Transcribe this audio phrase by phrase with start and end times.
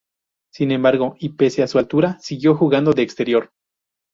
[0.51, 3.51] Sin embargo, y pese a su altura, siguió jugando de exterior.